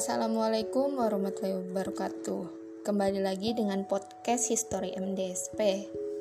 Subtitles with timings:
[0.00, 2.42] Assalamualaikum warahmatullahi wabarakatuh.
[2.88, 5.60] Kembali lagi dengan podcast History MDSP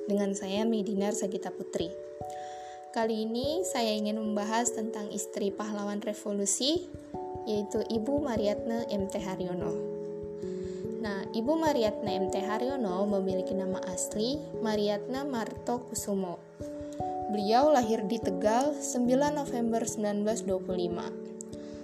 [0.04, 1.88] dengan saya Midinar Sagita Putri.
[2.92, 6.92] Kali ini saya ingin membahas tentang istri pahlawan revolusi
[7.48, 9.72] yaitu Ibu Mariatne MT Haryono.
[11.00, 16.36] Nah, Ibu Mariatne MT Haryono memiliki nama asli Mariatne Marto Kusumo.
[17.32, 19.08] Beliau lahir di Tegal 9
[19.40, 21.30] November 1925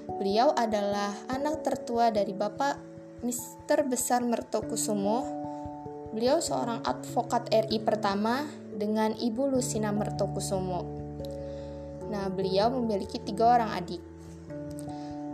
[0.06, 2.78] Beliau adalah anak tertua dari Bapak
[3.26, 5.26] Mister Besar Mertokusumo.
[6.14, 10.86] Beliau seorang advokat RI pertama dengan Ibu Lusina Mertokusumo.
[12.14, 14.00] Nah, beliau memiliki tiga orang adik.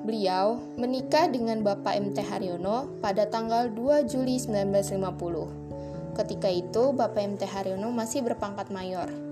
[0.02, 6.18] Beliau menikah dengan Bapak MT Haryono pada tanggal 2 Juli 1950.
[6.18, 9.31] Ketika itu, Bapak MT Haryono masih berpangkat mayor.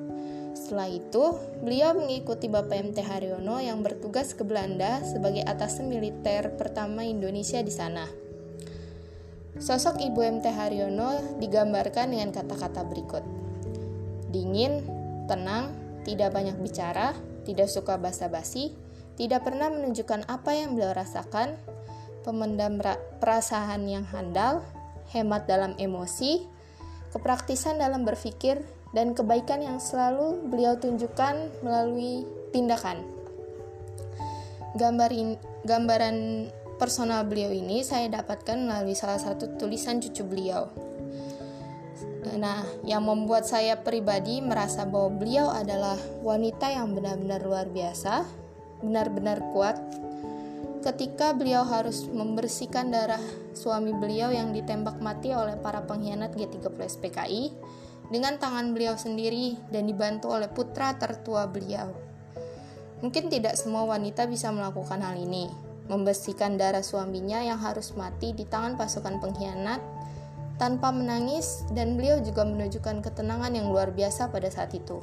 [0.59, 7.07] Setelah itu, beliau mengikuti Bapak MT Haryono yang bertugas ke Belanda sebagai atas militer pertama
[7.07, 8.03] Indonesia di sana.
[9.55, 13.23] Sosok Ibu MT Haryono digambarkan dengan kata-kata berikut.
[14.35, 14.83] Dingin,
[15.31, 15.71] tenang,
[16.03, 17.15] tidak banyak bicara,
[17.47, 18.75] tidak suka basa-basi,
[19.15, 21.55] tidak pernah menunjukkan apa yang beliau rasakan,
[22.27, 22.83] pemendam
[23.23, 24.59] perasaan yang handal,
[25.15, 26.43] hemat dalam emosi,
[27.15, 28.59] kepraktisan dalam berpikir,
[28.93, 33.05] dan kebaikan yang selalu beliau tunjukkan melalui tindakan.
[34.77, 40.71] Gambarin, gambaran personal beliau ini saya dapatkan melalui salah satu tulisan cucu beliau.
[42.39, 48.23] Nah, yang membuat saya pribadi merasa bahwa beliau adalah wanita yang benar-benar luar biasa,
[48.79, 49.75] benar-benar kuat.
[50.79, 53.19] Ketika beliau harus membersihkan darah
[53.51, 57.43] suami beliau yang ditembak mati oleh para pengkhianat G30 SPKI,
[58.09, 61.93] dengan tangan beliau sendiri dan dibantu oleh putra tertua beliau.
[62.99, 65.47] Mungkin tidak semua wanita bisa melakukan hal ini,
[65.87, 69.79] membersihkan darah suaminya yang harus mati di tangan pasukan pengkhianat
[70.59, 74.99] tanpa menangis dan beliau juga menunjukkan ketenangan yang luar biasa pada saat itu.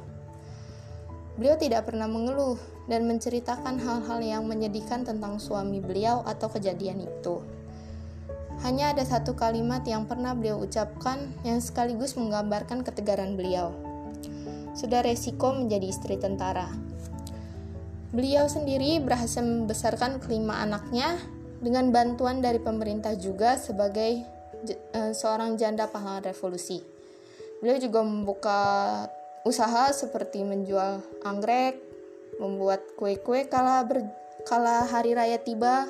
[1.37, 7.56] Beliau tidak pernah mengeluh dan menceritakan hal-hal yang menyedihkan tentang suami beliau atau kejadian itu.
[8.65, 13.73] Hanya ada satu kalimat yang pernah beliau ucapkan yang sekaligus menggambarkan ketegaran beliau.
[14.73, 16.69] Sudah resiko menjadi istri tentara.
[18.13, 21.21] Beliau sendiri berhasil membesarkan kelima anaknya
[21.61, 24.25] dengan bantuan dari pemerintah juga sebagai
[24.93, 26.81] uh, seorang janda pahlawan revolusi.
[27.61, 28.61] Beliau juga membuka
[29.45, 31.77] usaha seperti menjual anggrek,
[32.37, 34.05] membuat kue-kue kala ber,
[34.45, 35.89] kala hari raya tiba,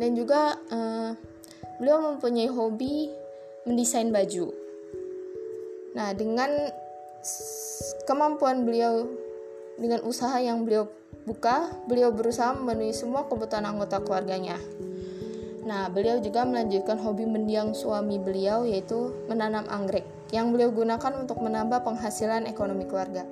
[0.00, 1.12] dan juga uh,
[1.80, 3.08] beliau mempunyai hobi
[3.68, 4.50] mendesain baju.
[5.92, 6.50] Nah, dengan
[8.08, 9.06] kemampuan beliau
[9.78, 10.88] dengan usaha yang beliau
[11.24, 14.58] buka, beliau berusaha memenuhi semua kebutuhan anggota keluarganya.
[15.62, 20.02] Nah, beliau juga melanjutkan hobi mendiang suami beliau yaitu menanam anggrek
[20.34, 23.22] yang beliau gunakan untuk menambah penghasilan ekonomi keluarga.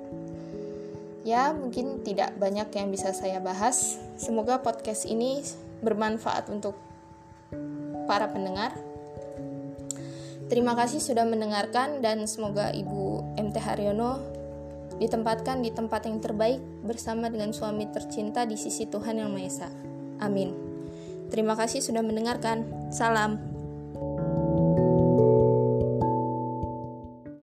[1.21, 3.99] Ya, mungkin tidak banyak yang bisa saya bahas.
[4.17, 5.43] Semoga podcast ini
[5.85, 6.73] bermanfaat untuk
[8.05, 8.73] para pendengar.
[10.51, 14.19] Terima kasih sudah mendengarkan dan semoga Ibu MT Haryono
[14.99, 19.69] ditempatkan di tempat yang terbaik bersama dengan suami tercinta di sisi Tuhan Yang Maha Esa.
[20.21, 20.53] Amin.
[21.31, 22.91] Terima kasih sudah mendengarkan.
[22.91, 23.50] Salam.